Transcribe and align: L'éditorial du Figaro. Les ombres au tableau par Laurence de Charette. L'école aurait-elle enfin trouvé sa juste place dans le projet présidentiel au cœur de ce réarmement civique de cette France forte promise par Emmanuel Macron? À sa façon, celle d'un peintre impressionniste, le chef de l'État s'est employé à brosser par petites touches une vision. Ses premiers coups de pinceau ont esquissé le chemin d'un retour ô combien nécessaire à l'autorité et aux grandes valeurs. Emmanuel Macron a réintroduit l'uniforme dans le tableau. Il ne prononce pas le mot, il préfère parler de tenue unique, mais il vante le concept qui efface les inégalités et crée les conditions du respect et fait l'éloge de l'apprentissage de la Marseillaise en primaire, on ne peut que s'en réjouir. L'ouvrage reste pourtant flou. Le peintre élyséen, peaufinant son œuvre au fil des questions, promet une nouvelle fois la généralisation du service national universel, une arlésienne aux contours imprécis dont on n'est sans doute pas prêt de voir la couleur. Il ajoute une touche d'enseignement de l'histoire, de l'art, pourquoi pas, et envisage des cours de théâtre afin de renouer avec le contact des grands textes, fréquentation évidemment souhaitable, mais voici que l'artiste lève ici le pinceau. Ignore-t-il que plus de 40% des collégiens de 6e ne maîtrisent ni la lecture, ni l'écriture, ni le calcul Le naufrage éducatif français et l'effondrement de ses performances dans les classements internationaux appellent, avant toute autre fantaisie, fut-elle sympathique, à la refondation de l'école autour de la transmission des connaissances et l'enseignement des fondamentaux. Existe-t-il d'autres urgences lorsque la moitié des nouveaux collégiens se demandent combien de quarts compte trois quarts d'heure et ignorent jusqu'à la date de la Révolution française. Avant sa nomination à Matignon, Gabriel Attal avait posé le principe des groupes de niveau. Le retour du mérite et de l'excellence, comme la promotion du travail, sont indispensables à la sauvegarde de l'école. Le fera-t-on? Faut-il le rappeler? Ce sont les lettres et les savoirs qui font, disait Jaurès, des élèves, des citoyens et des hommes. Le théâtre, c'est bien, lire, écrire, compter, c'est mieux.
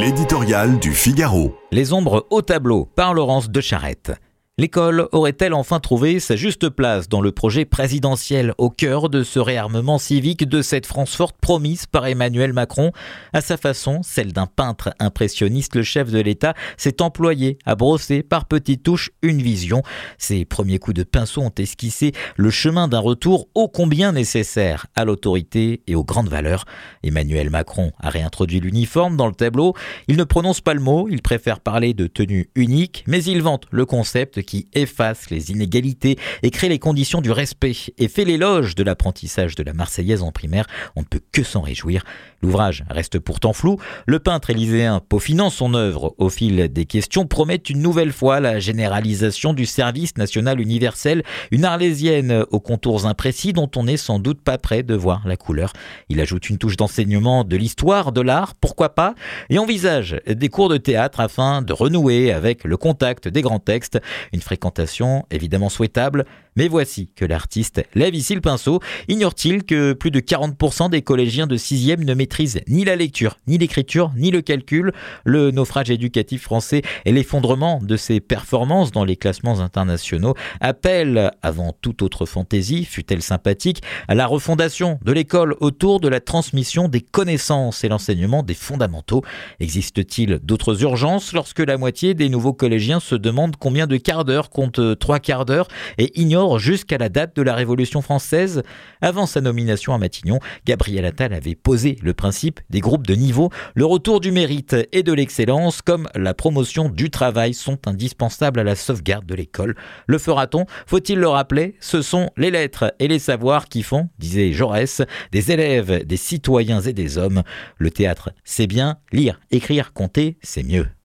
L'éditorial 0.00 0.78
du 0.78 0.94
Figaro. 0.94 1.54
Les 1.72 1.92
ombres 1.92 2.26
au 2.30 2.40
tableau 2.40 2.86
par 2.86 3.12
Laurence 3.12 3.50
de 3.50 3.60
Charette. 3.60 4.12
L'école 4.60 5.08
aurait-elle 5.12 5.54
enfin 5.54 5.80
trouvé 5.80 6.20
sa 6.20 6.36
juste 6.36 6.68
place 6.68 7.08
dans 7.08 7.22
le 7.22 7.32
projet 7.32 7.64
présidentiel 7.64 8.52
au 8.58 8.68
cœur 8.68 9.08
de 9.08 9.22
ce 9.22 9.38
réarmement 9.38 9.96
civique 9.96 10.46
de 10.46 10.60
cette 10.60 10.84
France 10.84 11.14
forte 11.14 11.36
promise 11.40 11.86
par 11.86 12.06
Emmanuel 12.06 12.52
Macron? 12.52 12.92
À 13.32 13.40
sa 13.40 13.56
façon, 13.56 14.00
celle 14.02 14.34
d'un 14.34 14.44
peintre 14.44 14.90
impressionniste, 14.98 15.76
le 15.76 15.82
chef 15.82 16.10
de 16.10 16.20
l'État 16.20 16.52
s'est 16.76 17.00
employé 17.00 17.56
à 17.64 17.74
brosser 17.74 18.22
par 18.22 18.44
petites 18.44 18.82
touches 18.82 19.12
une 19.22 19.40
vision. 19.40 19.82
Ses 20.18 20.44
premiers 20.44 20.78
coups 20.78 20.98
de 20.98 21.04
pinceau 21.04 21.40
ont 21.40 21.54
esquissé 21.56 22.12
le 22.36 22.50
chemin 22.50 22.86
d'un 22.86 22.98
retour 22.98 23.48
ô 23.54 23.66
combien 23.66 24.12
nécessaire 24.12 24.88
à 24.94 25.06
l'autorité 25.06 25.80
et 25.86 25.94
aux 25.94 26.04
grandes 26.04 26.28
valeurs. 26.28 26.66
Emmanuel 27.02 27.48
Macron 27.48 27.92
a 27.98 28.10
réintroduit 28.10 28.60
l'uniforme 28.60 29.16
dans 29.16 29.26
le 29.26 29.32
tableau. 29.32 29.72
Il 30.06 30.18
ne 30.18 30.24
prononce 30.24 30.60
pas 30.60 30.74
le 30.74 30.80
mot, 30.80 31.08
il 31.10 31.22
préfère 31.22 31.60
parler 31.60 31.94
de 31.94 32.06
tenue 32.06 32.50
unique, 32.54 33.04
mais 33.06 33.24
il 33.24 33.40
vante 33.40 33.64
le 33.70 33.86
concept 33.86 34.42
qui 34.50 34.66
efface 34.74 35.30
les 35.30 35.52
inégalités 35.52 36.18
et 36.42 36.50
crée 36.50 36.68
les 36.68 36.80
conditions 36.80 37.20
du 37.20 37.30
respect 37.30 37.76
et 37.98 38.08
fait 38.08 38.24
l'éloge 38.24 38.74
de 38.74 38.82
l'apprentissage 38.82 39.54
de 39.54 39.62
la 39.62 39.72
Marseillaise 39.74 40.24
en 40.24 40.32
primaire, 40.32 40.66
on 40.96 41.02
ne 41.02 41.06
peut 41.06 41.20
que 41.30 41.44
s'en 41.44 41.60
réjouir. 41.60 42.02
L'ouvrage 42.42 42.84
reste 42.90 43.20
pourtant 43.20 43.52
flou. 43.52 43.76
Le 44.06 44.18
peintre 44.18 44.50
élyséen, 44.50 45.02
peaufinant 45.08 45.50
son 45.50 45.74
œuvre 45.74 46.16
au 46.18 46.30
fil 46.30 46.68
des 46.72 46.84
questions, 46.84 47.26
promet 47.26 47.62
une 47.68 47.80
nouvelle 47.80 48.12
fois 48.12 48.40
la 48.40 48.58
généralisation 48.58 49.52
du 49.52 49.66
service 49.66 50.16
national 50.16 50.60
universel, 50.60 51.22
une 51.52 51.64
arlésienne 51.64 52.44
aux 52.50 52.60
contours 52.60 53.06
imprécis 53.06 53.52
dont 53.52 53.70
on 53.76 53.84
n'est 53.84 53.98
sans 53.98 54.18
doute 54.18 54.40
pas 54.40 54.58
prêt 54.58 54.82
de 54.82 54.94
voir 54.94 55.28
la 55.28 55.36
couleur. 55.36 55.72
Il 56.08 56.20
ajoute 56.20 56.50
une 56.50 56.58
touche 56.58 56.76
d'enseignement 56.76 57.44
de 57.44 57.56
l'histoire, 57.56 58.10
de 58.10 58.20
l'art, 58.20 58.54
pourquoi 58.54 58.96
pas, 58.96 59.14
et 59.48 59.58
envisage 59.58 60.20
des 60.26 60.48
cours 60.48 60.70
de 60.70 60.78
théâtre 60.78 61.20
afin 61.20 61.62
de 61.62 61.72
renouer 61.72 62.32
avec 62.32 62.64
le 62.64 62.76
contact 62.76 63.28
des 63.28 63.42
grands 63.42 63.60
textes, 63.60 64.00
fréquentation 64.40 65.24
évidemment 65.30 65.68
souhaitable, 65.68 66.24
mais 66.56 66.68
voici 66.68 67.10
que 67.14 67.24
l'artiste 67.24 67.82
lève 67.94 68.14
ici 68.14 68.34
le 68.34 68.40
pinceau. 68.40 68.80
Ignore-t-il 69.08 69.64
que 69.64 69.92
plus 69.92 70.10
de 70.10 70.20
40% 70.20 70.90
des 70.90 71.02
collégiens 71.02 71.46
de 71.46 71.56
6e 71.56 72.04
ne 72.04 72.14
maîtrisent 72.14 72.60
ni 72.68 72.84
la 72.84 72.96
lecture, 72.96 73.38
ni 73.46 73.56
l'écriture, 73.56 74.10
ni 74.16 74.30
le 74.30 74.42
calcul 74.42 74.92
Le 75.24 75.50
naufrage 75.52 75.90
éducatif 75.90 76.42
français 76.42 76.82
et 77.04 77.12
l'effondrement 77.12 77.80
de 77.82 77.96
ses 77.96 78.20
performances 78.20 78.90
dans 78.90 79.04
les 79.04 79.16
classements 79.16 79.60
internationaux 79.60 80.34
appellent, 80.60 81.30
avant 81.42 81.74
toute 81.80 82.02
autre 82.02 82.26
fantaisie, 82.26 82.84
fut-elle 82.84 83.22
sympathique, 83.22 83.82
à 84.08 84.14
la 84.14 84.26
refondation 84.26 84.98
de 85.02 85.12
l'école 85.12 85.54
autour 85.60 86.00
de 86.00 86.08
la 86.08 86.20
transmission 86.20 86.88
des 86.88 87.00
connaissances 87.00 87.84
et 87.84 87.88
l'enseignement 87.88 88.42
des 88.42 88.54
fondamentaux. 88.54 89.22
Existe-t-il 89.60 90.40
d'autres 90.42 90.82
urgences 90.82 91.32
lorsque 91.32 91.60
la 91.60 91.78
moitié 91.78 92.14
des 92.14 92.28
nouveaux 92.28 92.52
collégiens 92.52 93.00
se 93.00 93.14
demandent 93.14 93.56
combien 93.56 93.86
de 93.86 93.96
quarts 93.96 94.24
compte 94.50 94.80
trois 94.98 95.18
quarts 95.18 95.44
d'heure 95.44 95.68
et 95.98 96.18
ignorent 96.20 96.58
jusqu'à 96.58 96.98
la 96.98 97.08
date 97.08 97.34
de 97.36 97.42
la 97.42 97.54
Révolution 97.54 98.02
française. 98.02 98.62
Avant 99.00 99.26
sa 99.26 99.40
nomination 99.40 99.94
à 99.94 99.98
Matignon, 99.98 100.38
Gabriel 100.66 101.04
Attal 101.04 101.32
avait 101.32 101.54
posé 101.54 101.96
le 102.02 102.14
principe 102.14 102.60
des 102.70 102.80
groupes 102.80 103.06
de 103.06 103.14
niveau. 103.14 103.50
Le 103.74 103.84
retour 103.84 104.20
du 104.20 104.30
mérite 104.30 104.76
et 104.92 105.02
de 105.02 105.12
l'excellence, 105.12 105.82
comme 105.82 106.08
la 106.14 106.34
promotion 106.34 106.88
du 106.88 107.10
travail, 107.10 107.54
sont 107.54 107.88
indispensables 107.88 108.60
à 108.60 108.64
la 108.64 108.76
sauvegarde 108.76 109.26
de 109.26 109.34
l'école. 109.34 109.74
Le 110.06 110.18
fera-t-on? 110.18 110.66
Faut-il 110.86 111.18
le 111.18 111.28
rappeler? 111.28 111.76
Ce 111.80 112.02
sont 112.02 112.30
les 112.36 112.50
lettres 112.50 112.94
et 112.98 113.08
les 113.08 113.18
savoirs 113.18 113.68
qui 113.68 113.82
font, 113.82 114.08
disait 114.18 114.52
Jaurès, 114.52 115.02
des 115.32 115.50
élèves, 115.50 116.06
des 116.06 116.16
citoyens 116.16 116.80
et 116.80 116.92
des 116.92 117.18
hommes. 117.18 117.42
Le 117.78 117.90
théâtre, 117.90 118.30
c'est 118.44 118.66
bien, 118.66 118.98
lire, 119.12 119.40
écrire, 119.50 119.92
compter, 119.92 120.36
c'est 120.42 120.62
mieux. 120.62 120.90